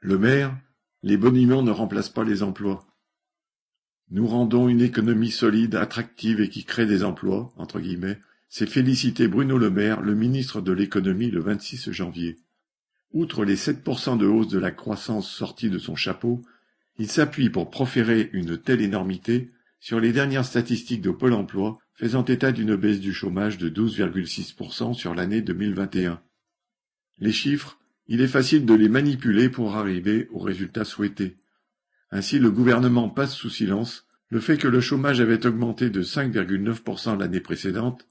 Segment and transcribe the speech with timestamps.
[0.00, 0.56] Le maire,
[1.02, 2.86] les boniments ne remplacent pas les emplois.
[4.10, 8.18] Nous rendons une économie solide, attractive et qui crée des emplois, entre guillemets,
[8.48, 12.38] s'est félicité Bruno Le Maire, le ministre de l'économie, le 26 janvier.
[13.12, 16.42] Outre les 7% de hausse de la croissance sortie de son chapeau,
[16.98, 22.24] il s'appuie pour proférer une telle énormité sur les dernières statistiques de Pôle emploi faisant
[22.24, 26.20] état d'une baisse du chômage de 12,6% sur l'année 2021.
[27.18, 27.79] Les chiffres,
[28.10, 31.36] il est facile de les manipuler pour arriver au résultat souhaité.
[32.10, 37.16] Ainsi, le gouvernement passe sous silence le fait que le chômage avait augmenté de 5,9%
[37.16, 38.08] l'année précédente,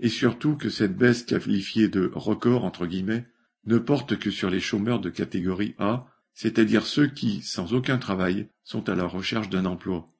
[0.00, 3.26] et surtout que cette baisse qualifiée de record entre guillemets
[3.66, 8.48] ne porte que sur les chômeurs de catégorie A, c'est-à-dire ceux qui, sans aucun travail,
[8.62, 10.10] sont à la recherche d'un emploi.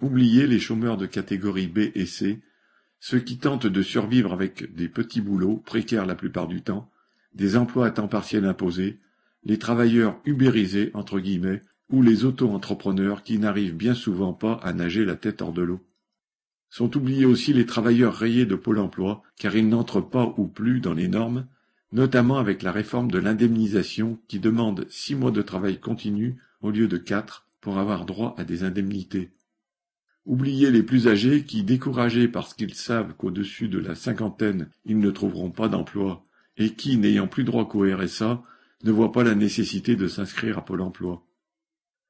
[0.00, 2.40] Oubliez les chômeurs de catégorie B et C,
[3.00, 6.90] ceux qui tentent de survivre avec des petits boulots, précaires la plupart du temps,
[7.34, 8.98] des emplois à temps partiel imposés,
[9.44, 15.04] les travailleurs ubérisés, entre guillemets, ou les auto-entrepreneurs qui n'arrivent bien souvent pas à nager
[15.04, 15.80] la tête hors de l'eau.
[16.68, 20.80] Sont oubliés aussi les travailleurs rayés de Pôle emploi, car ils n'entrent pas ou plus
[20.80, 21.46] dans les normes,
[21.92, 26.86] notamment avec la réforme de l'indemnisation qui demande six mois de travail continu au lieu
[26.86, 29.32] de quatre pour avoir droit à des indemnités.
[30.26, 35.10] Oubliez les plus âgés qui, découragés parce qu'ils savent qu'au-dessus de la cinquantaine ils ne
[35.10, 36.24] trouveront pas d'emploi
[36.60, 38.42] et qui, n'ayant plus droit qu'au RSA,
[38.84, 41.26] ne voient pas la nécessité de s'inscrire à Pôle emploi.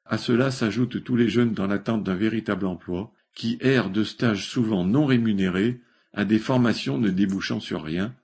[0.05, 4.49] À cela s'ajoutent tous les jeunes dans l'attente d'un véritable emploi, qui errent de stages
[4.49, 5.81] souvent non rémunérés
[6.13, 8.15] à des formations ne débouchant sur rien,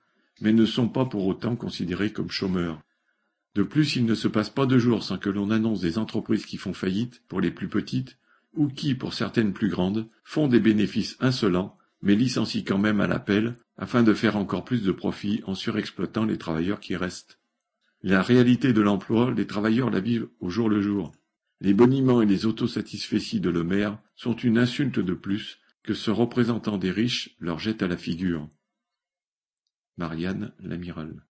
[0.41, 2.81] mais ne sont pas pour autant considérés comme chômeurs.
[3.55, 6.45] De plus, il ne se passe pas de jours sans que l'on annonce des entreprises
[6.45, 8.17] qui font faillite pour les plus petites,
[8.53, 13.07] ou qui, pour certaines plus grandes, font des bénéfices insolents, mais licencient quand même à
[13.07, 17.39] l'appel, afin de faire encore plus de profit en surexploitant les travailleurs qui restent.
[18.03, 21.11] La réalité de l'emploi, les travailleurs la vivent au jour le jour.
[21.59, 26.11] Les boniments et les autosatisfecits de Le Maire sont une insulte de plus que ce
[26.11, 28.47] représentant des riches leur jette à la figure.
[29.97, 31.23] Marianne L'Amiral